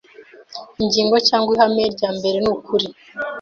[0.81, 2.87] ingingo cyangwa ihame rya mbere nukuri